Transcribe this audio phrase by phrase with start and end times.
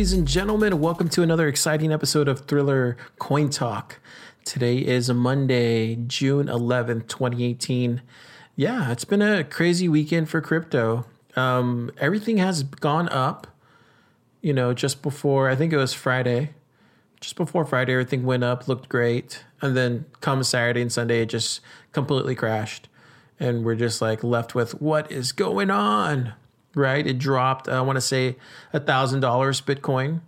[0.00, 0.80] Ladies and gentlemen.
[0.80, 4.00] Welcome to another exciting episode of Thriller Coin Talk.
[4.46, 8.00] Today is Monday, June 11th, 2018.
[8.56, 11.04] Yeah, it's been a crazy weekend for crypto.
[11.36, 13.46] Um, everything has gone up.
[14.40, 16.54] You know, just before, I think it was Friday,
[17.20, 19.44] just before Friday, everything went up, looked great.
[19.60, 21.60] And then come Saturday and Sunday, it just
[21.92, 22.88] completely crashed.
[23.38, 26.32] And we're just like left with what is going on?
[26.74, 27.06] Right?
[27.06, 28.36] It dropped, I want to say,
[28.74, 30.20] $1,000 Bitcoin.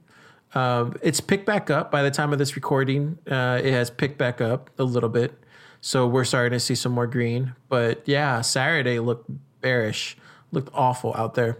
[0.54, 3.18] Um, it's picked back up by the time of this recording.
[3.30, 5.38] Uh, it has picked back up a little bit.
[5.80, 7.54] So we're starting to see some more green.
[7.68, 10.16] But yeah, Saturday looked bearish,
[10.52, 11.58] looked awful out there.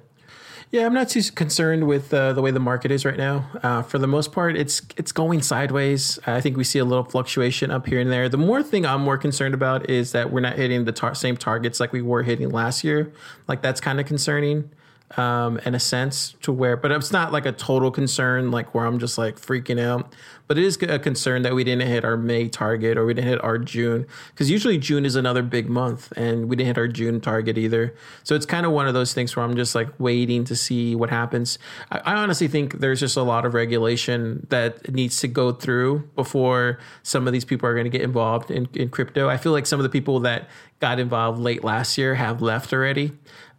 [0.73, 3.45] Yeah, I'm not too concerned with uh, the way the market is right now.
[3.63, 6.19] Uh, for the most part, it's it's going sideways.
[6.27, 8.27] I think we see a little fluctuation up here and there.
[8.31, 11.37] The more thing I'm more concerned about is that we're not hitting the tar- same
[11.37, 13.13] targets like we were hitting last year.
[13.49, 14.71] Like that's kind of concerning
[15.19, 18.87] um, in a sense to where, but it's not like a total concern, like where
[18.87, 20.15] I'm just like freaking out.
[20.49, 23.29] But it is a concern that we didn't hit our May target or we didn't
[23.29, 26.89] hit our June, because usually June is another big month, and we didn't hit our
[26.89, 27.95] June target either.
[28.23, 30.95] So it's kind of one of those things where I'm just like waiting to see
[30.95, 31.59] what happens.
[31.91, 36.11] I, I honestly think there's just a lot of regulation that needs to go through
[36.17, 39.29] before some of these people are going to get involved in, in crypto.
[39.29, 40.49] I feel like some of the people that
[40.81, 43.13] got involved late last year have left already.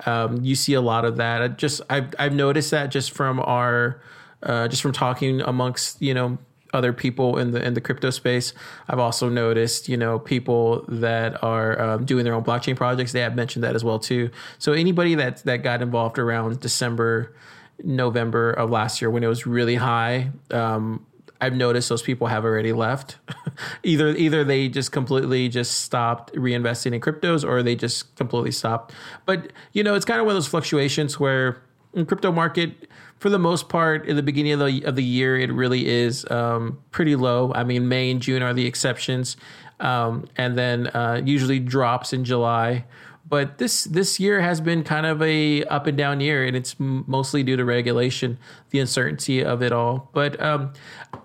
[0.05, 1.41] Um, you see a lot of that.
[1.41, 4.01] I just I've I've noticed that just from our
[4.41, 6.37] uh, just from talking amongst you know
[6.73, 8.53] other people in the in the crypto space.
[8.89, 13.11] I've also noticed, you know, people that are um, doing their own blockchain projects.
[13.11, 14.31] They have mentioned that as well too.
[14.57, 17.35] So anybody that that got involved around December,
[17.83, 21.05] November of last year when it was really high, um,
[21.43, 23.17] I've noticed those people have already left.
[23.83, 28.93] either either they just completely just stopped reinvesting in cryptos or they just completely stopped.
[29.25, 31.61] But you know, it's kind of one of those fluctuations where
[31.93, 32.89] in crypto market,
[33.19, 36.25] for the most part, in the beginning of the of the year, it really is
[36.31, 37.51] um, pretty low.
[37.53, 39.35] I mean, May and June are the exceptions,
[39.81, 42.85] um, and then uh, usually drops in July
[43.33, 46.75] but this this year has been kind of a up and down year, and it's
[46.77, 48.37] mostly due to regulation,
[48.69, 50.11] the uncertainty of it all.
[50.13, 50.73] But um,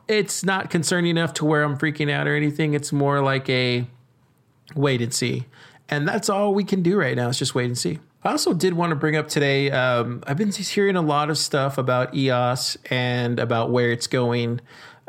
[0.09, 2.73] it's not concerning enough to where I'm freaking out or anything.
[2.73, 3.87] It's more like a
[4.75, 5.49] wait and see,
[5.91, 7.29] and that's all we can do right now.
[7.29, 7.99] Is just wait and see.
[8.25, 9.71] I also did want to bring up today.
[9.71, 14.63] Um, I've been hearing a lot of stuff about EOS and about where it's going.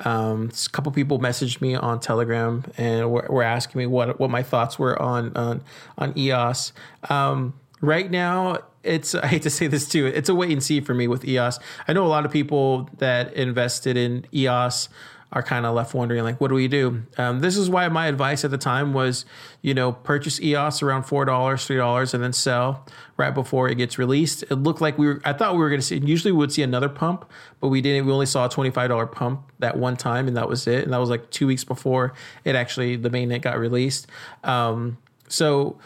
[0.06, 4.30] Um, a couple people messaged me on Telegram and were, were, asking me what what
[4.30, 5.62] my thoughts were on on
[5.98, 6.74] on EOS.
[7.10, 10.06] Um, right now, it's I hate to say this too.
[10.06, 11.60] It's a wait and see for me with EOS.
[11.88, 14.90] I know a lot of people that invested in EOS
[15.32, 17.04] are kind of left wondering like what do we do?
[17.18, 19.26] Um, this is why my advice at the time was
[19.62, 22.86] you know purchase eos around four dollars three dollars and then sell
[23.18, 24.44] right before it gets released.
[24.44, 26.52] It looked like we were i thought we were going to see usually we would
[26.52, 27.30] see another pump
[27.60, 30.66] but we didn't we only saw a $25 pump that one time and that was
[30.66, 32.14] it and that was like two weeks before
[32.44, 34.08] it actually the mainnet got released.
[34.44, 34.98] Um,
[35.28, 35.78] so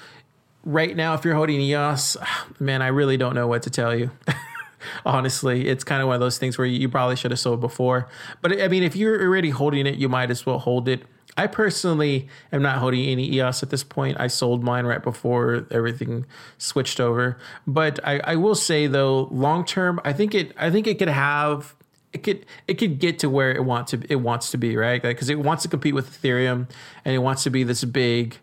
[0.64, 2.16] right now if you're holding eos
[2.58, 4.10] man i really don't know what to tell you
[5.06, 5.68] honestly.
[5.68, 8.08] It's kind of one of those things where you probably should have sold before.
[8.42, 11.04] But I mean, if you're already holding it, you might as well hold it.
[11.36, 14.20] I personally am not holding any EOS at this point.
[14.20, 16.26] I sold mine right before everything
[16.58, 17.40] switched over.
[17.66, 21.08] But I, I will say though, long term, I think it I think it could
[21.08, 21.76] have
[22.14, 25.02] it could it could get to where it wants to it wants to be right
[25.02, 26.70] because like, it wants to compete with Ethereum
[27.04, 28.38] and it wants to be this big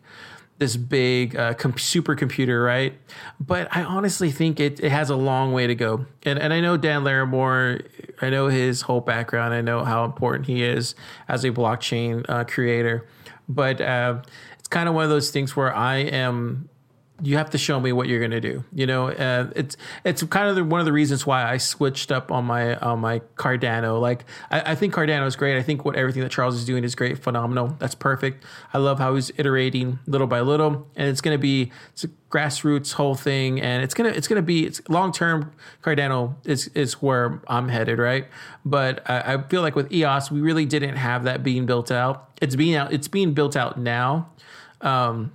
[0.61, 2.93] this big uh, com- supercomputer, right?
[3.41, 6.05] But I honestly think it, it has a long way to go.
[6.23, 7.81] And, and I know Dan Larimer,
[8.21, 10.95] I know his whole background, I know how important he is
[11.29, 13.09] as a blockchain uh, creator.
[13.49, 14.23] But uh,
[14.59, 16.69] it's kind of one of those things where I am
[17.23, 18.65] you have to show me what you're going to do.
[18.73, 22.11] You know, uh, it's it's kind of the, one of the reasons why I switched
[22.11, 24.01] up on my on my Cardano.
[24.01, 25.59] Like I, I, think Cardano is great.
[25.59, 27.77] I think what everything that Charles is doing is great, phenomenal.
[27.79, 28.45] That's perfect.
[28.73, 32.09] I love how he's iterating little by little, and it's going to be it's a
[32.31, 35.53] grassroots whole thing, and it's gonna it's gonna be it's long term.
[35.83, 38.27] Cardano is is where I'm headed, right?
[38.65, 42.31] But I, I feel like with EOS, we really didn't have that being built out.
[42.41, 42.93] It's being out.
[42.93, 44.31] It's being built out now.
[44.81, 45.33] Um,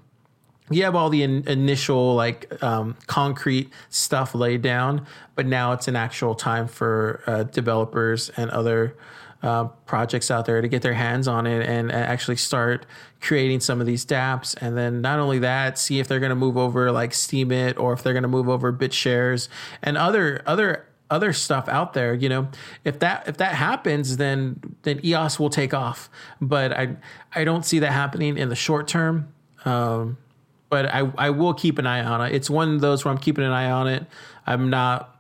[0.72, 5.88] you have all the in, initial like um, concrete stuff laid down, but now it's
[5.88, 8.96] an actual time for uh, developers and other
[9.44, 12.86] uh, projects out there to get their hands on it and, and actually start
[13.22, 14.56] creating some of these dApps.
[14.60, 17.94] And then not only that, see if they're going to move over like Steemit or
[17.94, 19.48] if they're going to move over BitShares
[19.84, 22.48] and other other other stuff out there you know.
[22.84, 26.10] If that if that happens then then eos will take off.
[26.42, 26.96] But i
[27.36, 29.32] i don't see that happening in the short term.
[29.66, 30.18] Um,
[30.76, 32.36] but I, I will keep an eye on it.
[32.36, 34.06] It's one of those where I'm keeping an eye on it.
[34.46, 35.18] I'm not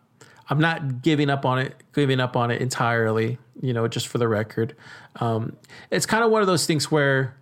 [0.49, 3.37] I'm not giving up on it, giving up on it entirely.
[3.61, 4.75] You know, just for the record,
[5.21, 5.55] um,
[5.91, 7.37] it's kind of one of those things where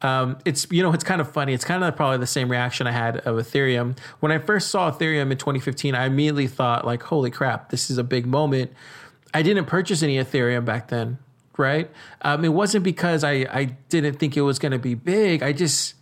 [0.00, 1.52] um, it's you know it's kind of funny.
[1.52, 4.90] It's kind of probably the same reaction I had of Ethereum when I first saw
[4.90, 5.94] Ethereum in 2015.
[5.94, 8.72] I immediately thought like, "Holy crap, this is a big moment."
[9.34, 11.18] I didn't purchase any Ethereum back then,
[11.58, 11.90] right?
[12.22, 15.42] Um, it wasn't because I I didn't think it was going to be big.
[15.42, 15.92] I just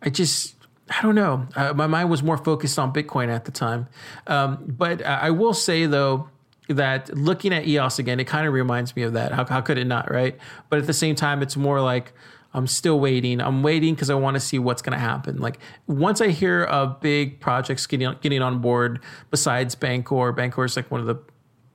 [0.00, 0.55] I just
[0.88, 1.46] I don't know.
[1.56, 3.88] Uh, my mind was more focused on Bitcoin at the time.
[4.26, 6.28] Um, but I will say though
[6.68, 9.32] that looking at EOS again, it kind of reminds me of that.
[9.32, 10.36] How, how could it not, right?
[10.68, 12.12] But at the same time, it's more like
[12.54, 13.40] I'm still waiting.
[13.40, 15.38] I'm waiting because I want to see what's going to happen.
[15.38, 19.00] Like once I hear of big projects getting getting on board,
[19.30, 21.18] besides Bancor, Bancor is like one of the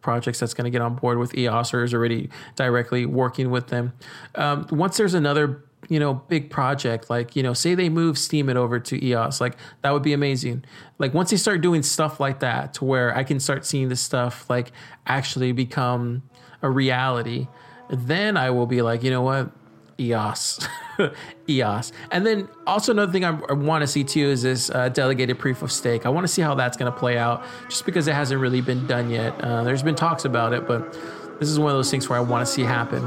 [0.01, 3.67] projects that's going to get on board with EOS or is already directly working with
[3.67, 3.93] them.
[4.35, 8.55] Um, once there's another you know big project like you know say they move Steemit
[8.55, 10.63] over to eos like that would be amazing
[10.99, 14.01] like once they start doing stuff like that to where i can start seeing this
[14.01, 14.71] stuff like
[15.07, 16.21] actually become
[16.61, 17.47] a reality
[17.89, 19.51] then i will be like you know what
[19.99, 20.67] EOS,
[21.49, 24.89] EOS, and then also another thing I, I want to see too is this uh,
[24.89, 26.07] delegated proof of stake.
[26.07, 28.61] I want to see how that's going to play out, just because it hasn't really
[28.61, 29.39] been done yet.
[29.41, 30.93] Uh, there's been talks about it, but
[31.39, 33.03] this is one of those things where I want to see happen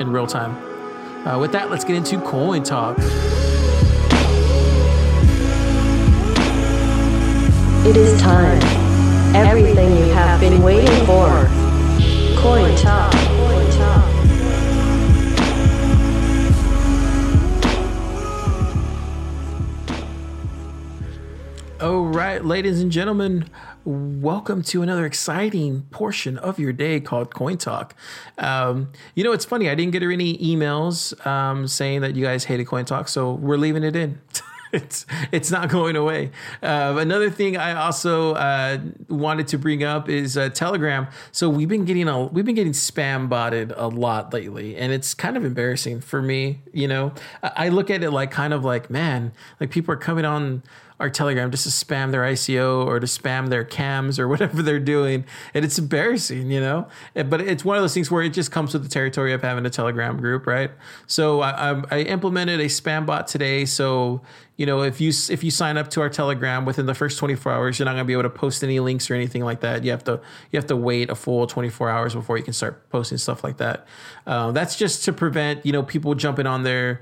[0.00, 0.71] in real time.
[1.24, 2.98] Uh, with that, let's get into coin talk.
[7.86, 8.60] It is time.
[9.34, 11.48] Everything you have been waiting for.
[12.40, 13.14] Coin talk.
[21.80, 23.44] All right, ladies and gentlemen,
[23.84, 27.94] welcome to another exciting portion of your day called Coin Talk.
[28.38, 32.44] Um, you know, it's funny, I didn't get any emails um, saying that you guys
[32.44, 34.20] hated Coin Talk, so we're leaving it in.
[34.82, 36.30] it's it's not going away.
[36.62, 38.78] Uh, another thing I also uh,
[39.08, 41.08] wanted to bring up is uh, Telegram.
[41.30, 45.12] So we've been getting a we've been getting spam botted a lot lately, and it's
[45.12, 46.60] kind of embarrassing for me.
[46.72, 49.98] You know, I, I look at it like kind of like man, like people are
[49.98, 50.62] coming on
[51.02, 54.78] our Telegram just to spam their ICO or to spam their cams or whatever they're
[54.78, 55.24] doing.
[55.52, 56.86] And it's embarrassing, you know?
[57.14, 59.66] But it's one of those things where it just comes with the territory of having
[59.66, 60.70] a Telegram group, right?
[61.08, 63.64] So I, I implemented a spam bot today.
[63.64, 64.22] So,
[64.56, 67.52] you know, if you if you sign up to our Telegram within the first 24
[67.52, 69.82] hours, you're not going to be able to post any links or anything like that.
[69.82, 70.20] You have to
[70.50, 73.56] you have to wait a full 24 hours before you can start posting stuff like
[73.56, 73.86] that.
[74.26, 77.00] Uh, that's just to prevent you know people jumping on there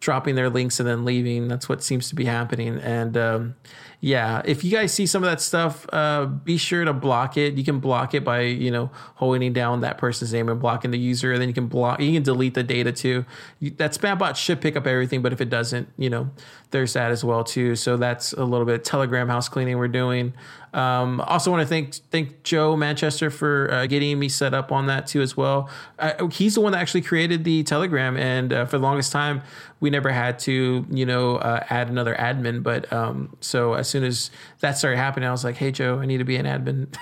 [0.00, 1.48] dropping their links and then leaving.
[1.48, 2.78] That's what seems to be happening.
[2.78, 3.56] And um,
[4.00, 7.54] yeah, if you guys see some of that stuff, uh, be sure to block it.
[7.54, 10.98] You can block it by you know holding down that person's name and blocking the
[10.98, 12.00] user, and then you can block.
[12.00, 13.24] You can delete the data too.
[13.60, 16.30] that spam bot should pick up everything, but if it doesn't, you know,
[16.70, 17.74] there's that as well too.
[17.74, 20.34] So that's a little bit Telegram house cleaning we're doing.
[20.76, 24.86] Um, also want to thank thank Joe Manchester for uh, getting me set up on
[24.86, 25.70] that too as well.
[25.98, 29.40] Uh, he's the one that actually created the Telegram, and uh, for the longest time
[29.80, 32.62] we never had to you know uh, add another admin.
[32.62, 34.30] But um, so as soon as
[34.60, 36.94] that started happening, I was like, hey Joe, I need to be an admin.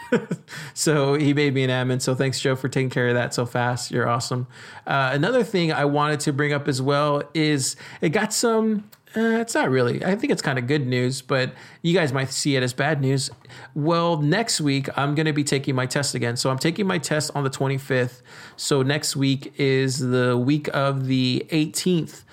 [0.74, 2.00] so he made me an admin.
[2.00, 3.90] So thanks Joe for taking care of that so fast.
[3.90, 4.46] You're awesome.
[4.86, 9.40] Uh, another thing I wanted to bring up as well is it got some uh,
[9.40, 10.04] it's not really.
[10.04, 11.52] I think it's kind of good news, but
[11.82, 13.30] you guys might see it as bad news.
[13.74, 16.36] Well, next week I'm going to be taking my test again.
[16.36, 18.22] So I'm taking my test on the 25th.
[18.56, 22.24] So next week is the week of the 18th.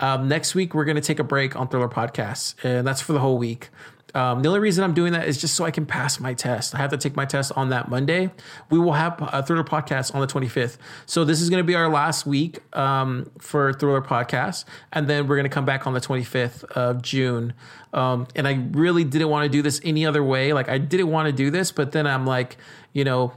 [0.00, 3.12] Um, next week we're going to take a break on Thriller Podcasts, and that's for
[3.12, 3.70] the whole week.
[4.14, 6.74] Um, the only reason I'm doing that is just so I can pass my test.
[6.74, 8.30] I have to take my test on that Monday.
[8.70, 10.78] We will have a Thriller podcast on the 25th.
[11.06, 15.26] So this is going to be our last week um, for Thriller podcast, and then
[15.26, 17.52] we're going to come back on the 25th of June.
[17.92, 20.52] Um, and I really didn't want to do this any other way.
[20.52, 22.56] Like I didn't want to do this, but then I'm like,
[22.92, 23.34] you know,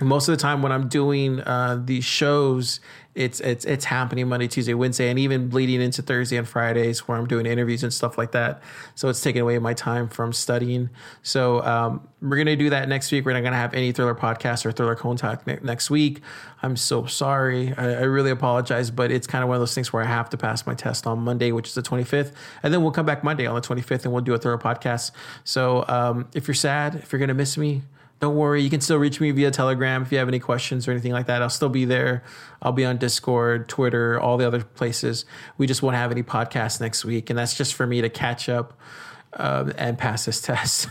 [0.00, 2.80] most of the time when I'm doing uh, these shows,
[3.16, 7.16] it's it's it's happening Monday, Tuesday, Wednesday, and even bleeding into Thursday and Fridays where
[7.16, 8.62] I'm doing interviews and stuff like that.
[8.94, 10.90] So it's taking away my time from studying.
[11.22, 13.24] So um, we're gonna do that next week.
[13.24, 16.20] We're not gonna have any thriller podcast or thriller contact ne- next week.
[16.62, 17.72] I'm so sorry.
[17.78, 20.28] I, I really apologize, but it's kind of one of those things where I have
[20.30, 23.24] to pass my test on Monday, which is the 25th, and then we'll come back
[23.24, 25.12] Monday on the 25th and we'll do a thriller podcast.
[25.42, 27.82] So um, if you're sad, if you're gonna miss me
[28.18, 28.62] don't worry.
[28.62, 31.26] You can still reach me via Telegram if you have any questions or anything like
[31.26, 31.42] that.
[31.42, 32.24] I'll still be there.
[32.62, 35.26] I'll be on Discord, Twitter, all the other places.
[35.58, 38.48] We just won't have any podcasts next week, and that's just for me to catch
[38.48, 38.72] up
[39.34, 40.88] uh, and pass this test.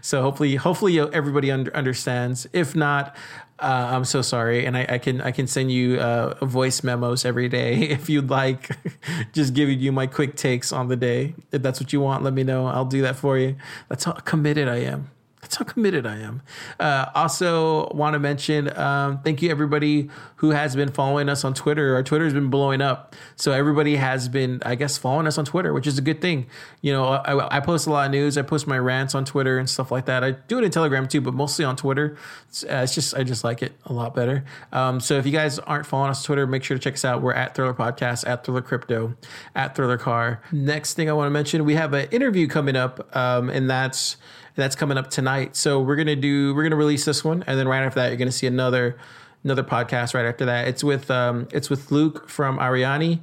[0.00, 2.48] so hopefully, hopefully everybody under, understands.
[2.52, 3.14] If not,
[3.60, 7.24] uh, I'm so sorry, and I, I, can I can send you uh, voice memos
[7.24, 8.70] every day if you'd like.
[9.32, 11.34] just giving you my quick takes on the day.
[11.52, 12.66] If that's what you want, let me know.
[12.66, 13.56] I'll do that for you.
[13.88, 15.10] That's how committed I am.
[15.46, 16.42] That's how committed I am.
[16.80, 21.54] Uh, also, want to mention um, thank you everybody who has been following us on
[21.54, 21.94] Twitter.
[21.94, 25.44] Our Twitter has been blowing up, so everybody has been, I guess, following us on
[25.44, 26.48] Twitter, which is a good thing.
[26.80, 28.36] You know, I, I post a lot of news.
[28.36, 30.24] I post my rants on Twitter and stuff like that.
[30.24, 32.16] I do it in Telegram too, but mostly on Twitter.
[32.48, 34.44] It's, uh, it's just I just like it a lot better.
[34.72, 37.04] Um, so if you guys aren't following us on Twitter, make sure to check us
[37.04, 37.22] out.
[37.22, 39.14] We're at Thriller Podcast, at Thriller Crypto,
[39.54, 40.42] at Thriller Car.
[40.50, 44.16] Next thing I want to mention, we have an interview coming up, um, and that's
[44.56, 45.54] that's coming up tonight.
[45.54, 48.16] So we're gonna do we're gonna release this one, and then right after that, you're
[48.16, 48.98] gonna see another
[49.44, 50.66] another podcast right after that.
[50.68, 53.20] It's with um, it's with Luke from Ariani.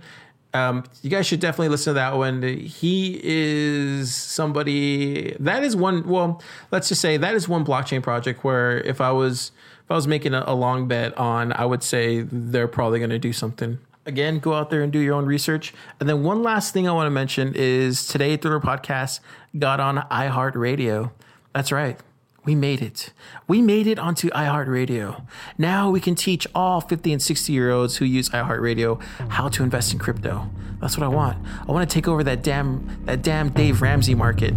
[0.56, 2.44] Um, you guys should definitely listen to that one.
[2.44, 6.08] He is somebody that is one.
[6.08, 9.52] Well, let's just say that is one blockchain project where if I was
[9.84, 13.10] if I was making a, a long bet on, I would say they're probably going
[13.10, 13.80] to do something.
[14.06, 15.74] Again, go out there and do your own research.
[16.00, 19.22] And then one last thing I want to mention is today Thriller Podcast
[19.58, 21.12] got on iHeartRadio.
[21.54, 22.00] That's right.
[22.46, 23.14] We made it.
[23.48, 25.26] We made it onto iHeartRadio.
[25.58, 29.64] Now we can teach all 50 and 60 year olds who use iHeartRadio how to
[29.64, 30.50] invest in crypto.
[30.82, 31.38] That's what I want.
[31.68, 34.56] I want to take over that damn that damn Dave Ramsey market.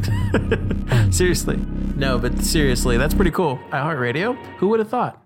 [1.13, 1.59] seriously.
[1.95, 3.59] No, but seriously, that's pretty cool.
[3.71, 4.35] iHeartRadio?
[4.57, 5.23] Who would have thought?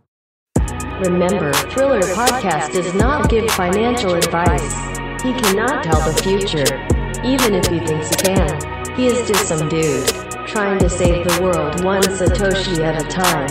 [1.00, 4.74] Remember, Thriller Podcast does not give financial advice.
[5.22, 6.76] He cannot tell the future,
[7.24, 8.94] even if he thinks he can.
[8.96, 13.48] He is just some dude trying to save the world one Satoshi at a time.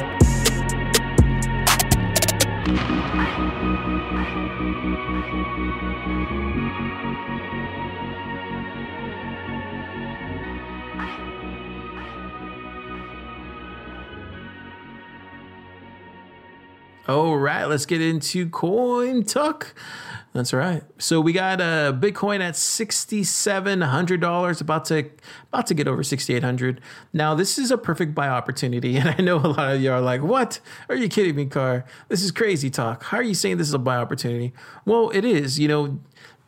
[17.07, 19.73] All right, let's get into Coin Talk.
[20.31, 20.83] That's right.
[20.99, 25.09] So we got a uh, Bitcoin at sixty seven hundred dollars, about to
[25.51, 26.81] about to get over sixty eight hundred.
[27.13, 30.01] Now this is a perfect buy opportunity, and I know a lot of you are
[30.01, 30.59] like, "What?
[30.87, 31.83] Are you kidding me, Car?
[32.09, 33.03] This is crazy talk.
[33.03, 34.53] How are you saying this is a buy opportunity?"
[34.85, 35.57] Well, it is.
[35.57, 35.99] You know,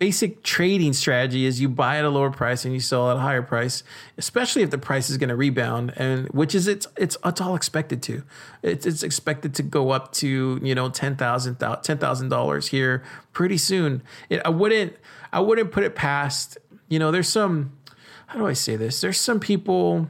[0.01, 3.19] basic trading strategy is you buy at a lower price and you sell at a
[3.19, 3.83] higher price,
[4.17, 7.55] especially if the price is going to rebound, and which is it's it's it's all
[7.55, 8.23] expected to.
[8.63, 13.03] It's, it's expected to go up to you know ten thousand ten thousand dollars here
[13.31, 14.01] pretty soon.
[14.27, 14.95] It, I wouldn't
[15.31, 16.57] I wouldn't put it past.
[16.89, 17.77] You know, there's some.
[18.25, 19.01] How do I say this?
[19.01, 20.07] There's some people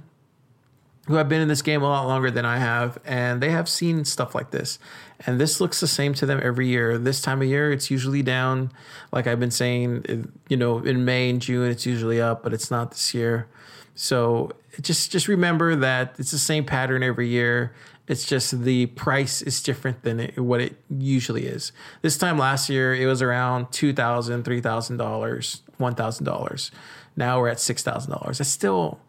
[1.11, 3.69] who have been in this game a lot longer than I have, and they have
[3.69, 4.79] seen stuff like this.
[5.25, 6.97] And this looks the same to them every year.
[6.97, 8.71] This time of year, it's usually down.
[9.11, 12.71] Like I've been saying, you know, in May and June, it's usually up, but it's
[12.71, 13.47] not this year.
[13.93, 14.51] So
[14.81, 17.75] just just remember that it's the same pattern every year.
[18.07, 21.71] It's just the price is different than it, what it usually is.
[22.01, 26.71] This time last year, it was around $2,000, $3,000, $1,000.
[27.15, 28.37] Now we're at $6,000.
[28.37, 28.99] That's still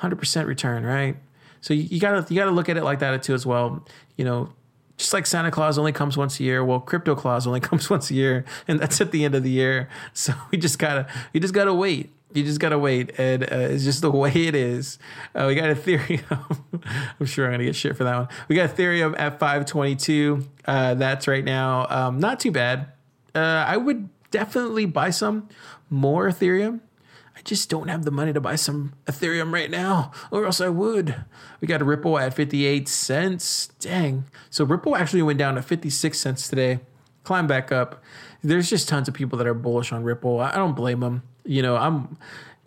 [0.00, 1.16] 100% return, right?
[1.62, 3.86] So you, you gotta you gotta look at it like that too as well.
[4.16, 4.52] You know,
[4.98, 8.10] just like Santa Claus only comes once a year, well, Crypto Claus only comes once
[8.10, 9.88] a year, and that's at the end of the year.
[10.12, 12.12] So we just gotta we just gotta wait.
[12.34, 14.98] You just gotta wait, and uh, it's just the way it is.
[15.34, 16.58] Uh, we got Ethereum.
[17.20, 18.28] I'm sure I'm gonna get shit for that one.
[18.48, 20.48] We got Ethereum at 522.
[20.64, 21.86] Uh, that's right now.
[21.90, 22.88] Um, not too bad.
[23.34, 25.48] Uh, I would definitely buy some
[25.90, 26.80] more Ethereum.
[27.36, 30.68] I just don't have the money to buy some Ethereum right now, or else I
[30.68, 31.24] would.
[31.60, 33.68] We got a Ripple at 58 cents.
[33.80, 34.24] Dang.
[34.50, 36.80] So Ripple actually went down to 56 cents today,
[37.24, 38.02] climbed back up.
[38.42, 40.40] There's just tons of people that are bullish on Ripple.
[40.40, 41.22] I don't blame them.
[41.44, 42.18] You know, I'm.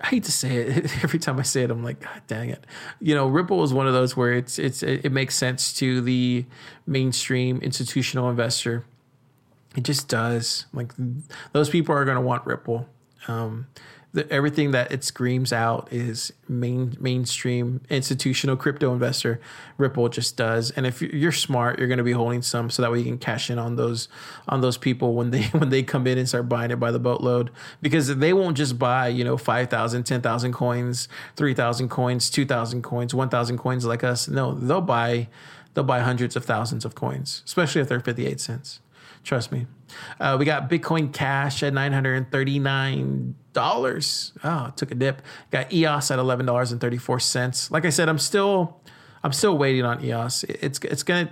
[0.01, 1.03] I hate to say it.
[1.03, 2.65] Every time I say it, I'm like, God dang it.
[2.99, 6.45] You know, Ripple is one of those where it's it's it makes sense to the
[6.85, 8.85] mainstream institutional investor.
[9.75, 10.65] It just does.
[10.73, 10.91] Like
[11.53, 12.87] those people are going to want Ripple.
[13.27, 13.67] Um,
[14.15, 19.41] the, everything that it screams out is main mainstream institutional crypto investor.
[19.77, 22.89] Ripple just does, and if you're smart, you're going to be holding some so that
[22.91, 24.07] way you can cash in on those
[24.47, 26.99] on those people when they when they come in and start buying it by the
[26.99, 32.45] boatload because they won't just buy you know 5,000, 10,000 coins, three thousand coins, two
[32.45, 34.29] thousand coins, one thousand coins like us.
[34.29, 35.27] No, they'll buy
[35.73, 38.79] they'll buy hundreds of thousands of coins, especially if they're fifty eight cents.
[39.25, 39.65] Trust me.
[40.19, 44.33] Uh, we got Bitcoin Cash at nine hundred and thirty nine dollars.
[44.43, 45.23] Oh, took a dip.
[45.49, 47.71] Got EOS at eleven dollars and thirty four cents.
[47.71, 48.79] Like I said, I'm still
[49.23, 50.43] I'm still waiting on EOS.
[50.43, 51.31] It's it's gonna.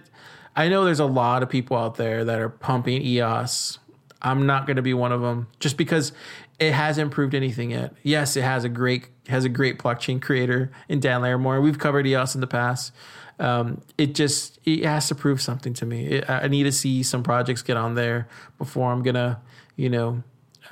[0.56, 3.77] I know there's a lot of people out there that are pumping EOS.
[4.22, 6.13] I'm not to be one of them just because
[6.60, 7.94] it hasn't proved anything yet.
[8.01, 11.62] Yes, it has a great has a great blockchain creator in Dan Larimer.
[11.62, 12.94] We've covered EOS in the past.
[13.39, 16.06] Um, it just it has to prove something to me.
[16.08, 18.27] It, I need to see some projects get on there
[18.58, 19.42] before I'm gonna,
[19.75, 20.24] you know,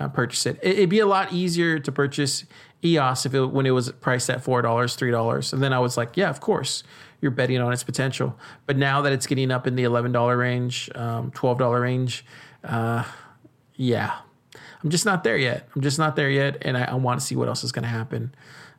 [0.01, 0.59] uh, purchase it.
[0.61, 0.79] it.
[0.79, 2.45] would be a lot easier to purchase
[2.83, 5.79] EOS if it when it was priced at four dollars, three dollars, and then I
[5.79, 6.83] was like, yeah, of course,
[7.21, 8.37] you're betting on its potential.
[8.65, 12.25] But now that it's getting up in the eleven dollar range, um, twelve dollar range,
[12.63, 13.03] uh,
[13.75, 14.17] yeah,
[14.83, 15.67] I'm just not there yet.
[15.75, 17.83] I'm just not there yet, and I, I want to see what else is going
[17.83, 18.33] to happen.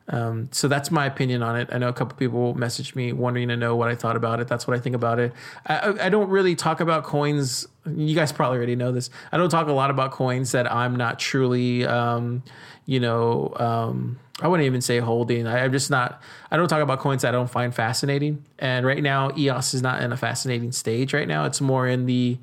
[0.09, 1.69] Um, so that's my opinion on it.
[1.71, 4.47] I know a couple people messaged me wanting to know what I thought about it.
[4.47, 5.31] That's what I think about it.
[5.65, 7.67] I, I don't really talk about coins.
[7.85, 9.09] You guys probably already know this.
[9.31, 12.43] I don't talk a lot about coins that I'm not truly, um,
[12.85, 15.47] you know, um, I wouldn't even say holding.
[15.47, 16.21] I, I'm just not.
[16.51, 18.43] I don't talk about coins that I don't find fascinating.
[18.59, 21.13] And right now, EOS is not in a fascinating stage.
[21.13, 22.37] Right now, it's more in the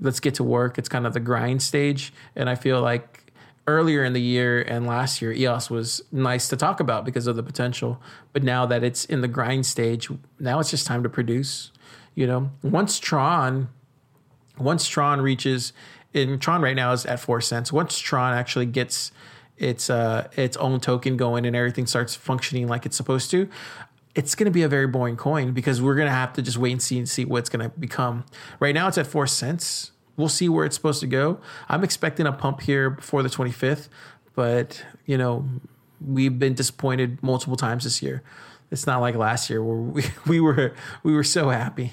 [0.00, 0.78] let's get to work.
[0.78, 3.25] It's kind of the grind stage, and I feel like
[3.66, 7.36] earlier in the year and last year, EOS was nice to talk about because of
[7.36, 8.00] the potential.
[8.32, 10.08] But now that it's in the grind stage,
[10.38, 11.72] now it's just time to produce.
[12.14, 13.68] You know, once Tron,
[14.58, 15.72] once Tron reaches,
[16.14, 17.72] in Tron right now is at four cents.
[17.72, 19.12] Once Tron actually gets
[19.58, 23.48] its uh, its own token going and everything starts functioning like it's supposed to,
[24.14, 26.56] it's going to be a very boring coin because we're going to have to just
[26.56, 28.24] wait and see and see what it's going to become.
[28.60, 31.38] Right now, it's at four cents we'll see where it's supposed to go.
[31.68, 33.88] I'm expecting a pump here before the 25th,
[34.34, 35.46] but you know,
[36.04, 38.22] we've been disappointed multiple times this year.
[38.70, 41.92] It's not like last year where we, we were we were so happy.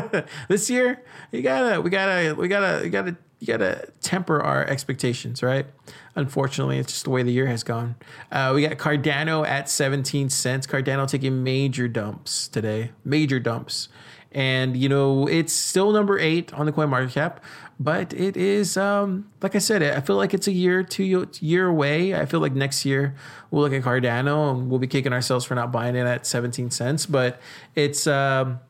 [0.48, 5.42] this year, you gotta we gotta we gotta we gotta you gotta temper our expectations,
[5.42, 5.66] right?
[6.14, 7.96] Unfortunately, it's just the way the year has gone.
[8.32, 10.66] Uh, we got Cardano at 17 cents.
[10.66, 13.88] Cardano taking major dumps today, major dumps
[14.34, 17.42] and you know it's still number eight on the coin market cap
[17.80, 21.04] but it is um, like i said i feel like it's a year two
[21.40, 22.14] year away.
[22.14, 23.14] I feel like next year
[23.50, 26.70] we'll look at cardano and we'll be kicking ourselves for not buying it at 17
[26.70, 27.06] cents.
[27.06, 27.40] But
[27.74, 28.60] it's um,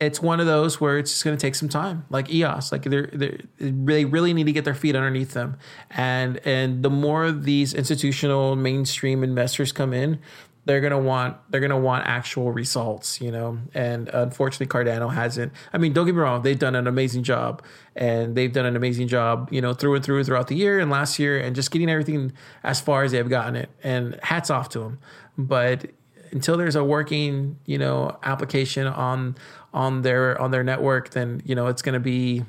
[0.00, 2.84] it's one of those where it's just going to take some time like eos like
[2.84, 5.56] they're, they're, they really need to get their feet underneath them.
[5.90, 10.20] And and the more these institutional mainstream investors come in
[10.68, 13.58] they're gonna want they're gonna want actual results, you know.
[13.72, 15.50] And unfortunately, Cardano hasn't.
[15.72, 17.62] I mean, don't get me wrong; they've done an amazing job,
[17.96, 20.90] and they've done an amazing job, you know, through and through throughout the year and
[20.90, 23.70] last year, and just getting everything as far as they've gotten it.
[23.82, 24.98] And hats off to them.
[25.38, 25.86] But
[26.32, 29.38] until there's a working, you know, application on
[29.72, 32.44] on their on their network, then you know it's gonna be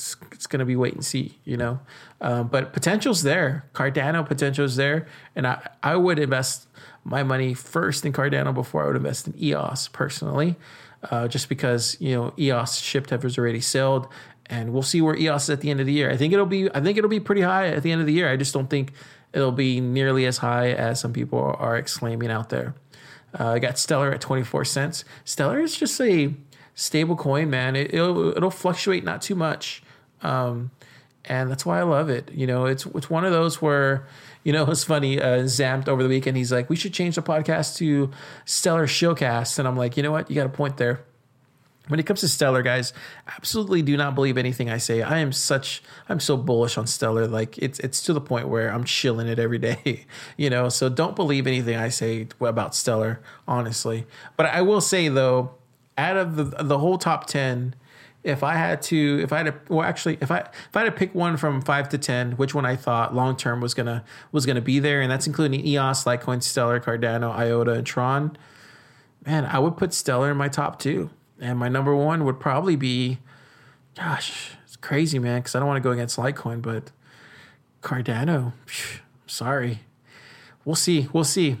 [0.00, 1.80] it's, it's going to be wait and see, you know.
[2.20, 3.68] Um, but potential's there.
[3.74, 6.66] Cardano potential's there, and I I would invest
[7.04, 10.56] my money first in Cardano before I would invest in EOS personally,
[11.10, 14.08] uh, just because you know EOS shipped has already sailed,
[14.46, 16.10] and we'll see where EOS is at the end of the year.
[16.10, 18.12] I think it'll be I think it'll be pretty high at the end of the
[18.12, 18.30] year.
[18.30, 18.92] I just don't think
[19.32, 22.74] it'll be nearly as high as some people are exclaiming out there.
[23.38, 25.04] Uh, I got Stellar at 24 cents.
[25.24, 26.34] Stellar is just a
[26.74, 27.76] stable coin, man.
[27.76, 29.82] It, will it'll fluctuate not too much,
[30.22, 30.70] um,
[31.24, 32.30] and that's why I love it.
[32.32, 34.06] You know, it's it's one of those where
[34.44, 35.20] you know, it's funny.
[35.20, 38.10] Uh, Zamped over the weekend, he's like, we should change the podcast to
[38.44, 39.58] Stellar Showcast.
[39.58, 40.30] And I'm like, you know what?
[40.30, 41.04] You got a point there.
[41.88, 42.92] When it comes to Stellar, guys,
[43.26, 45.02] absolutely do not believe anything I say.
[45.02, 47.26] I am such, I'm so bullish on Stellar.
[47.26, 50.06] Like it's, it's to the point where I'm chilling it every day,
[50.36, 50.68] you know.
[50.68, 54.06] So don't believe anything I say about Stellar, honestly.
[54.36, 55.50] But I will say though,
[55.98, 57.74] out of the the whole top ten,
[58.22, 60.86] if I had to, if I had to, well, actually, if I if I had
[60.86, 64.04] to pick one from five to ten, which one I thought long term was gonna
[64.30, 68.36] was gonna be there, and that's including EOS, Litecoin, Stellar, Cardano, IOTA, and Tron.
[69.24, 72.76] Man, I would put Stellar in my top two, and my number one would probably
[72.76, 73.18] be,
[73.96, 76.90] gosh, it's crazy, man, because I don't want to go against Litecoin, but
[77.82, 78.52] Cardano.
[78.66, 79.80] Phew, sorry,
[80.64, 81.56] we'll see, we'll see,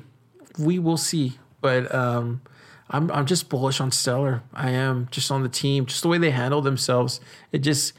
[0.58, 2.42] we will see, but um
[2.90, 4.42] I'm I'm just bullish on Stellar.
[4.52, 7.20] I am just on the team, just the way they handle themselves.
[7.52, 7.92] It just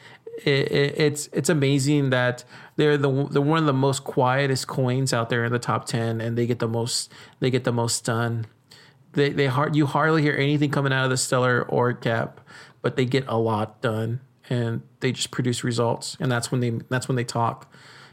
[0.45, 2.43] it, it, it's it's amazing that
[2.75, 6.19] they're the they're one of the most quietest coins out there in the top ten,
[6.19, 8.45] and they get the most they get the most done.
[9.13, 12.41] They they hard you hardly hear anything coming out of the Stellar or Cap,
[12.81, 16.71] but they get a lot done, and they just produce results, and that's when they
[16.89, 17.71] that's when they talk.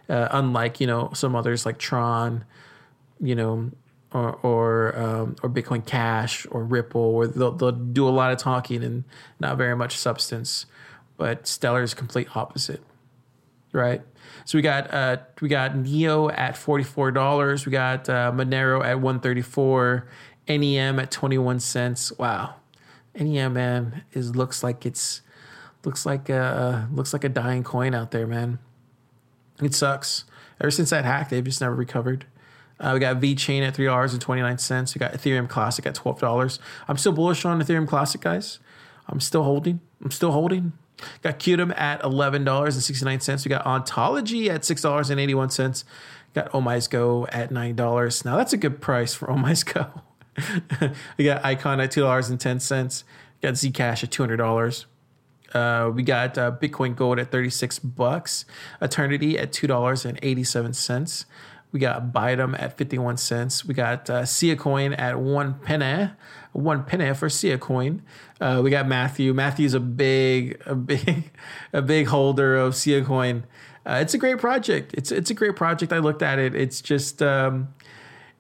[0.08, 2.44] Uh, unlike you know some others like Tron,
[3.20, 3.70] you know
[4.12, 8.38] or or, um, or Bitcoin Cash or Ripple, where they'll, they'll do a lot of
[8.38, 9.04] talking and
[9.38, 10.66] not very much substance.
[11.16, 12.82] But Stellar is complete opposite,
[13.72, 14.02] right?
[14.44, 17.66] So we got uh, we got Neo at forty four dollars.
[17.66, 20.08] We got uh, Monero at one thirty four.
[20.48, 22.10] NEM at twenty one cents.
[22.16, 22.54] Wow,
[23.14, 25.20] NEM man is looks like it's
[25.84, 28.58] looks like a looks like a dying coin out there, man.
[29.60, 30.24] It sucks.
[30.60, 32.24] Ever since that hack, they've just never recovered.
[32.80, 34.94] Uh, we got VeChain at three dollars and twenty nine cents.
[34.94, 36.58] We got Ethereum Classic at twelve dollars.
[36.86, 38.58] I'm still bullish on Ethereum Classic, guys.
[39.08, 39.80] I'm still holding.
[40.04, 40.72] I'm still holding.
[41.22, 43.44] Got Qtum at eleven dollars and sixty nine cents.
[43.44, 45.84] We got Ontology at six dollars and eighty one cents.
[46.34, 48.24] Got OmiseGo at nine dollars.
[48.24, 50.02] Now that's a good price for OmiseGo.
[51.16, 53.04] we got Icon at two dollars and ten cents.
[53.42, 54.86] Got Zcash at two hundred dollars.
[55.54, 58.44] Uh, we got uh, Bitcoin Gold at 36 bucks,
[58.82, 61.24] Aeternity at $2.87.
[61.70, 63.64] We got Bytom at 51 cents.
[63.64, 66.10] We got uh, Sia Coin at one penny,
[66.52, 68.02] one penny for Sia Coin.
[68.40, 69.34] Uh, we got Matthew.
[69.34, 71.30] Matthew's a big, a big,
[71.72, 73.44] a big holder of Sia Coin.
[73.84, 74.94] Uh, it's a great project.
[74.94, 75.92] It's it's a great project.
[75.92, 76.54] I looked at it.
[76.54, 77.68] It's just um,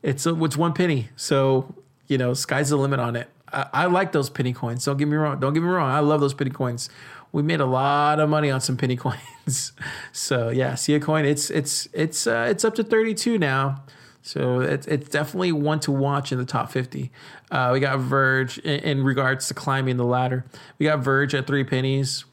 [0.02, 1.08] it's a, it's one penny.
[1.16, 1.74] So
[2.06, 3.28] you know, sky's the limit on it.
[3.52, 4.84] I, I like those penny coins.
[4.84, 5.40] Don't get me wrong.
[5.40, 5.90] Don't get me wrong.
[5.90, 6.90] I love those penny coins.
[7.32, 8.96] We made a lot of money on some penny
[9.46, 9.72] coins.
[10.12, 11.24] so yeah, Sia Coin.
[11.24, 13.82] It's it's it's uh, it's up to thirty two now.
[14.22, 17.10] So it's it's definitely one to watch in the top fifty.
[17.50, 20.44] Uh, we got Verge in, in, regards to climbing the ladder.
[20.78, 22.24] We got Verge at three pennies.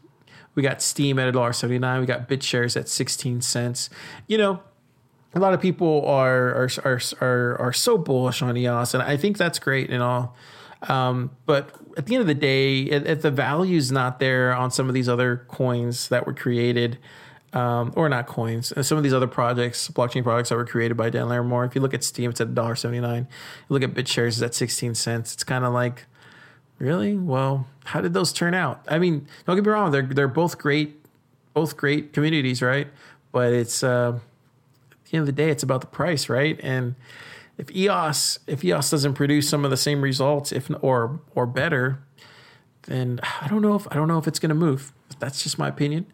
[0.56, 2.02] We got Steem at a dollar seventy nine.
[2.02, 3.90] We got BitShares at sixteen cents.
[4.28, 4.62] You know,
[5.34, 9.16] a lot of people are are are are, are so bullish on EOS, and I
[9.16, 10.36] think that's great and all.
[10.84, 14.72] Um, but at the end of the day, if the value is not there on
[14.72, 16.98] some of these other coins that were created,
[17.54, 20.98] um, or not coins, uh, some of these other projects, blockchain projects that were created
[20.98, 21.64] by Dan Larimer.
[21.64, 23.20] If you look at Steem, it's at $1.79.
[23.20, 23.28] You
[23.70, 25.34] look at BitShares, it's at 16 cents.
[25.34, 26.06] It's kind of like,
[26.80, 27.16] really?
[27.16, 28.84] Well, how did those turn out?
[28.90, 31.00] I mean, don't get me wrong, they're, they're both great,
[31.54, 32.88] both great communities, right?
[33.32, 34.20] But it's, uh,
[34.92, 36.60] at the end of the day, it's about the price, right?
[36.62, 36.96] And,
[37.58, 42.00] if EOS if EOS doesn't produce some of the same results, if or or better,
[42.84, 44.92] then I don't know if I don't know if it's going to move.
[45.20, 46.06] That's just my opinion.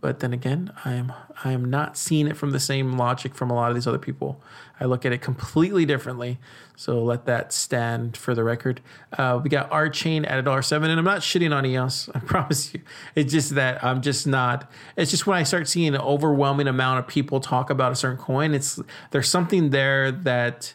[0.00, 1.12] But then again, I am
[1.44, 3.98] I am not seeing it from the same logic from a lot of these other
[3.98, 4.40] people.
[4.78, 6.38] I look at it completely differently.
[6.76, 8.80] So let that stand for the record.
[9.16, 12.08] Uh, we got RChain at a dollar seven, and I'm not shitting on EOS.
[12.14, 12.80] I promise you.
[13.16, 14.70] It's just that I'm just not.
[14.96, 18.18] It's just when I start seeing an overwhelming amount of people talk about a certain
[18.18, 18.80] coin, it's
[19.10, 20.74] there's something there that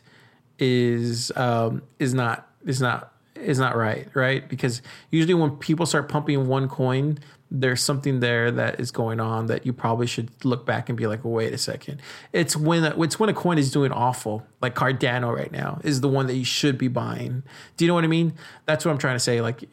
[0.60, 4.48] is um, is not is not is not right, right?
[4.48, 4.82] Because
[5.12, 7.20] usually when people start pumping one coin,
[7.56, 11.06] there's something there that is going on that you probably should look back and be
[11.06, 12.02] like, wait a second.
[12.34, 16.10] It's when it's when a coin is doing awful, like Cardano right now is the
[16.10, 17.44] one that you should be buying.
[17.78, 18.34] Do you know what I mean?
[18.66, 19.40] That's what I'm trying to say.
[19.40, 19.64] Like,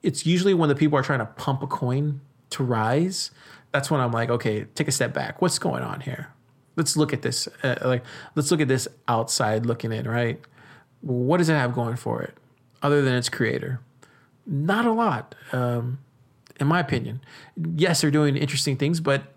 [0.00, 2.20] it's usually when the people are trying to pump a coin
[2.50, 3.32] to rise.
[3.72, 5.42] That's when I'm like, okay, take a step back.
[5.42, 6.28] What's going on here?
[6.76, 7.48] Let's look at this.
[7.64, 8.04] Uh, like,
[8.36, 10.08] let's look at this outside looking in.
[10.08, 10.40] Right?
[11.00, 12.36] What does it have going for it,
[12.80, 13.80] other than its creator?
[14.46, 15.34] Not a lot.
[15.50, 15.98] Um,
[16.60, 17.20] in my opinion.
[17.56, 19.34] Yes, they're doing interesting things, but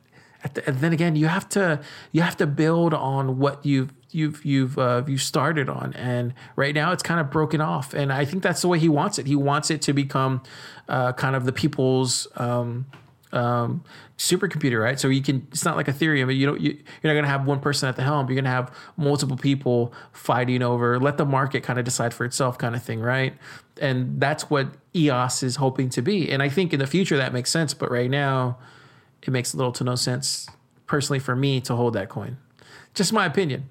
[0.54, 4.78] the, then again, you have to you have to build on what you've you've you've
[4.78, 7.94] uh, you started on, and right now it's kind of broken off.
[7.94, 9.28] And I think that's the way he wants it.
[9.28, 10.44] He wants it to become
[10.88, 12.28] uh, kind of the people's.
[12.36, 12.88] Um,
[13.34, 13.84] um,
[14.18, 14.98] supercomputer, right?
[14.98, 15.46] So you can.
[15.52, 16.34] It's not like Ethereum.
[16.34, 16.62] You don't.
[16.62, 18.28] You, you're not going to have one person at the helm.
[18.28, 20.98] You're going to have multiple people fighting over.
[20.98, 23.34] Let the market kind of decide for itself, kind of thing, right?
[23.82, 26.30] And that's what EOS is hoping to be.
[26.30, 27.74] And I think in the future that makes sense.
[27.74, 28.58] But right now,
[29.22, 30.48] it makes little to no sense,
[30.86, 32.38] personally, for me to hold that coin.
[32.94, 33.70] Just my opinion.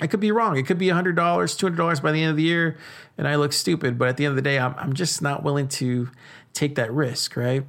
[0.00, 0.56] I could be wrong.
[0.56, 2.76] It could be $100, $200 by the end of the year,
[3.16, 3.96] and I look stupid.
[3.96, 6.10] But at the end of the day, I'm, I'm just not willing to
[6.52, 7.64] take that risk, right?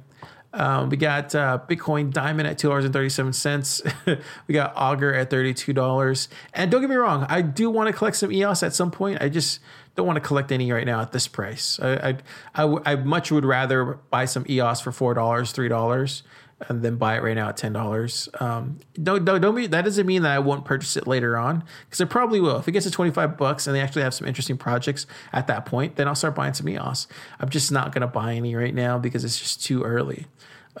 [0.52, 3.82] Um, we got uh, Bitcoin Diamond at two dollars and thirty seven cents.
[4.46, 6.28] we got Augur at thirty two dollars.
[6.54, 9.20] And don't get me wrong, I do want to collect some EOS at some point.
[9.20, 9.60] I just
[9.96, 11.80] don't want to collect any right now at this price.
[11.82, 12.08] I I,
[12.54, 16.22] I, w- I much would rather buy some EOS for four dollars, three dollars,
[16.68, 18.28] and then buy it right now at ten dollars.
[18.40, 21.64] Um, don't don't don't be, that doesn't mean that I won't purchase it later on
[21.86, 22.58] because I probably will.
[22.58, 25.46] If it gets to twenty five bucks and they actually have some interesting projects at
[25.48, 27.08] that point, then I'll start buying some EOS.
[27.40, 30.26] I'm just not gonna buy any right now because it's just too early.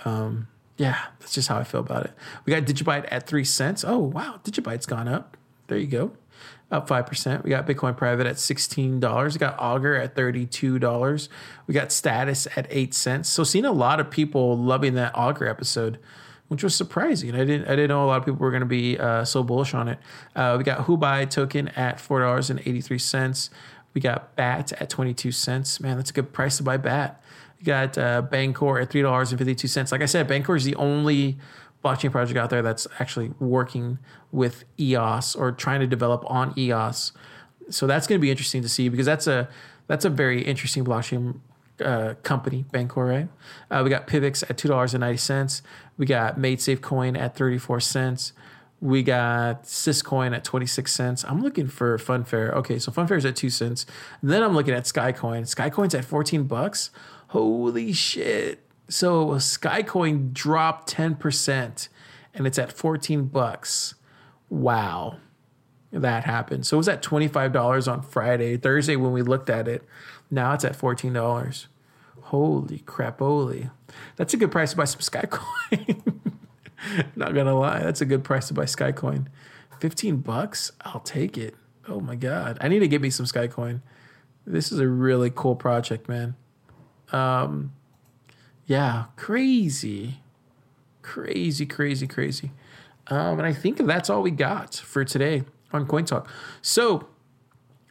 [0.04, 2.12] Um, yeah, that's just how I feel about it.
[2.44, 3.82] We got Digibyte at three cents.
[3.86, 5.36] Oh wow, Digibyte's gone up.
[5.68, 6.12] There you go,
[6.70, 7.44] up five percent.
[7.44, 9.34] We got Bitcoin Private at sixteen dollars.
[9.34, 11.28] We got Augur at thirty two dollars.
[11.66, 13.28] We got Status at eight cents.
[13.28, 15.98] So seeing a lot of people loving that Augur episode,
[16.48, 17.34] which was surprising.
[17.34, 19.42] I didn't I didn't know a lot of people were going to be uh, so
[19.42, 19.98] bullish on it.
[20.34, 23.50] Uh, we got Huobi token at four dollars and eighty three cents.
[23.94, 25.80] We got BAT at twenty two cents.
[25.80, 27.22] Man, that's a good price to buy BAT.
[27.58, 29.92] We got uh, Bancor at three dollars and fifty two cents.
[29.92, 31.38] Like I said, Bancor is the only
[31.86, 33.98] blockchain project out there that's actually working
[34.32, 37.12] with EOS or trying to develop on EOS.
[37.70, 39.48] So that's going to be interesting to see because that's a
[39.86, 41.40] that's a very interesting blockchain
[41.80, 43.28] uh, company, Bancor, right?
[43.70, 45.62] Uh, we got Pivx at two dollars and ninety cents.
[45.96, 48.32] We got MaidSafe Coin at thirty four cents.
[48.78, 51.24] We got Syscoin at 26 cents.
[51.24, 52.52] I'm looking for Funfair.
[52.52, 53.86] Okay, so Funfair is at 2 cents.
[54.22, 55.42] then I'm looking at Skycoin.
[55.42, 56.90] Skycoin's at 14 bucks.
[57.28, 58.65] Holy shit.
[58.88, 61.88] So Skycoin dropped 10%
[62.34, 63.94] and it's at 14 bucks.
[64.48, 65.18] Wow.
[65.90, 66.66] that happened.
[66.66, 68.56] So it was at $25 on Friday.
[68.56, 69.82] Thursday, when we looked at it,
[70.30, 71.66] now it's at $14.
[72.22, 73.70] Holy crap, holy.
[74.16, 76.02] That's a good price to buy some Skycoin.
[77.16, 79.26] Not gonna lie, that's a good price to buy Skycoin.
[79.80, 80.72] 15 bucks?
[80.82, 81.54] I'll take it.
[81.88, 82.58] Oh my God.
[82.60, 83.80] I need to get me some Skycoin.
[84.46, 86.34] This is a really cool project, man.
[87.12, 87.72] Um,
[88.66, 90.20] yeah, crazy.
[91.02, 92.50] Crazy, crazy, crazy.
[93.08, 96.28] Um, and I think that's all we got for today on Coin Talk.
[96.60, 97.08] So,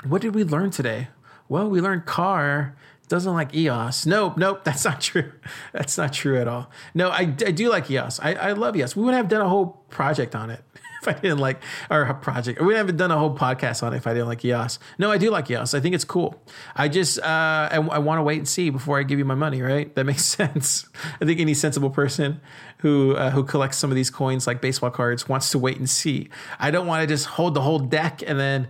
[0.06, 1.08] what did we learn today?
[1.48, 2.76] Well, we learned Car
[3.08, 4.06] doesn't like EOS.
[4.06, 5.32] Nope, nope, that's not true.
[5.72, 6.70] That's not true at all.
[6.94, 8.20] No, I, I do like EOS.
[8.20, 8.96] I, I love EOS.
[8.96, 10.62] We wouldn't have done a whole project on it
[11.08, 12.62] if I didn't like, our project.
[12.62, 14.80] We haven't done a whole podcast on it if I didn't like EOS.
[14.98, 15.74] No, I do like EOS.
[15.74, 16.42] I think it's cool.
[16.76, 17.24] I just, uh,
[17.72, 19.94] I, I want to wait and see before I give you my money, right?
[19.96, 20.88] That makes sense.
[21.22, 22.42] I think any sensible person
[22.80, 25.90] who uh, who collects some of these coins like baseball cards wants to wait and
[25.90, 26.30] see.
[26.60, 28.68] I don't want to just hold the whole deck and then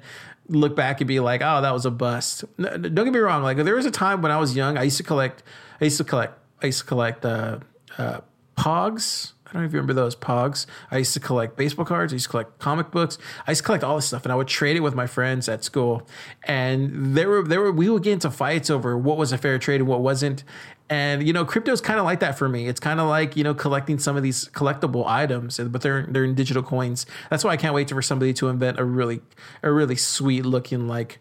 [0.48, 2.46] look back and be like, oh, that was a bust.
[2.58, 3.44] No, don't get me wrong.
[3.44, 5.44] Like there was a time when I was young, I used to collect,
[5.82, 7.60] I used to collect, I used to collect uh,
[7.98, 8.22] uh,
[8.58, 9.34] Pogs.
[9.56, 10.66] I don't know if you remember those Pogs.
[10.92, 12.12] I used to collect baseball cards.
[12.12, 13.18] I used to collect comic books.
[13.48, 15.48] I used to collect all this stuff, and I would trade it with my friends
[15.48, 16.06] at school.
[16.44, 19.58] And there were there were we would get into fights over what was a fair
[19.58, 20.44] trade and what wasn't.
[20.90, 22.68] And you know, crypto is kind of like that for me.
[22.68, 26.26] It's kind of like you know collecting some of these collectible items, but they're they're
[26.26, 27.06] in digital coins.
[27.30, 29.22] That's why I can't wait for somebody to invent a really
[29.64, 31.18] a really sweet looking like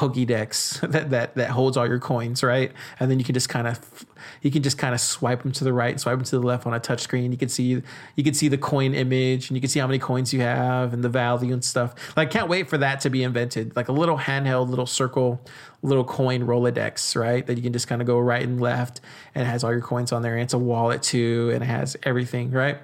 [0.00, 2.72] Pokédex that that that holds all your coins, right?
[2.98, 4.06] And then you can just kind of
[4.40, 6.66] you can just kind of swipe them to the right, swipe them to the left
[6.66, 7.32] on a touch screen.
[7.32, 7.82] You can see
[8.16, 10.94] you can see the coin image and you can see how many coins you have
[10.94, 11.94] and the value and stuff.
[12.16, 13.76] Like, can't wait for that to be invented.
[13.76, 15.38] Like a little handheld, little circle,
[15.82, 17.46] little coin Rolodex, right?
[17.46, 19.02] That you can just kind of go right and left
[19.34, 20.32] and it has all your coins on there.
[20.32, 22.78] And it's a wallet too, and it has everything, right?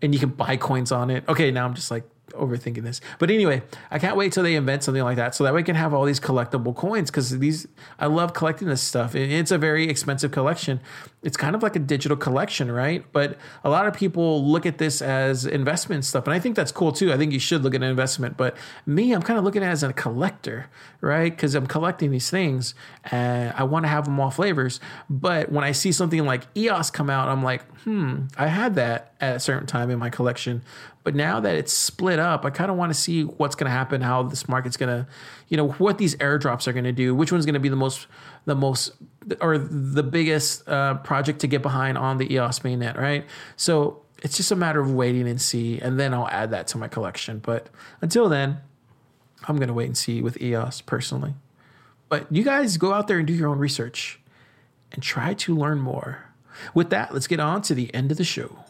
[0.00, 1.24] And you can buy coins on it.
[1.28, 3.00] Okay, now I'm just like overthinking this.
[3.18, 5.76] But anyway, I can't wait till they invent something like that so that we can
[5.76, 7.66] have all these collectible coins because these
[7.98, 9.14] I love collecting this stuff.
[9.14, 10.80] It's a very expensive collection.
[11.24, 13.04] It's kind of like a digital collection, right?
[13.12, 16.70] But a lot of people look at this as investment stuff, and I think that's
[16.70, 17.12] cool too.
[17.12, 18.56] I think you should look at an investment, but
[18.86, 20.66] me, I'm kind of looking at it as a collector,
[21.00, 21.34] right?
[21.34, 22.74] Because I'm collecting these things
[23.10, 24.80] and I want to have them all flavors.
[25.08, 29.14] But when I see something like EOS come out, I'm like, hmm, I had that
[29.20, 30.62] at a certain time in my collection,
[31.04, 33.70] but now that it's split up, I kind of want to see what's going to
[33.70, 35.06] happen, how this market's going to,
[35.48, 37.76] you know, what these airdrops are going to do, which one's going to be the
[37.76, 38.06] most,
[38.44, 38.92] the most,
[39.40, 43.26] or the biggest uh, project to get behind on the EOS mainnet, right?
[43.56, 46.78] So it's just a matter of waiting and see, and then I'll add that to
[46.78, 47.38] my collection.
[47.38, 47.68] But
[48.00, 48.58] until then,
[49.46, 51.34] I'm to wait and see with EOS personally.
[52.08, 54.20] But you guys go out there and do your own research
[54.92, 56.30] and try to learn more.
[56.72, 58.64] With that, let's get on to the end of the show.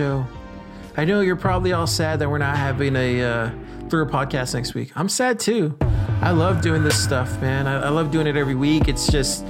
[0.00, 0.26] Show.
[0.96, 3.50] I know you're probably all sad that we're not having a uh,
[3.90, 4.92] Thriller podcast next week.
[4.96, 5.76] I'm sad too.
[6.22, 7.66] I love doing this stuff, man.
[7.66, 8.88] I, I love doing it every week.
[8.88, 9.44] It's just,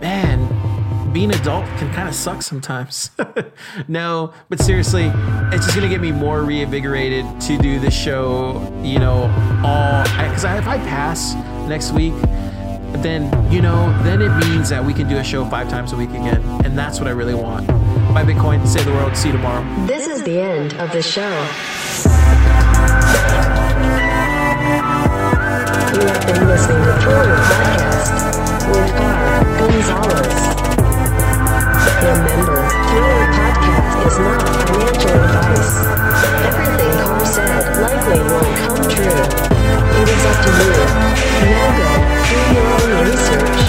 [0.00, 3.10] man, being adult can kind of suck sometimes.
[3.88, 5.10] no, but seriously,
[5.52, 8.62] it's just gonna get me more reinvigorated to do this show.
[8.84, 9.24] You know,
[9.64, 11.34] all because if I pass
[11.68, 12.14] next week,
[13.02, 15.96] then you know, then it means that we can do a show five times a
[15.96, 17.68] week again, and that's what I really want
[18.16, 19.14] buy Bitcoin, save the world.
[19.14, 19.62] See you tomorrow.
[19.84, 21.28] This is the end of the show.
[25.92, 28.16] You have been listening to Forward Podcast
[28.72, 29.44] with R.
[29.58, 30.36] Gonzalez.
[32.08, 32.56] Remember,
[32.88, 35.76] Forward Podcast is not financial advice.
[36.48, 39.28] Everything Carl said likely won't come true.
[39.92, 40.72] It is up to you.
[41.52, 41.90] Now go,
[42.32, 43.60] do your own research.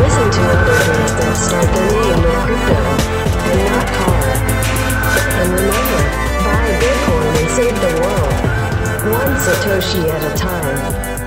[0.00, 2.99] Listen to other things that start the name with crypto.
[5.50, 6.02] And remember,
[6.44, 8.32] buy Bitcoin and save the world.
[9.10, 11.19] One Satoshi at a time.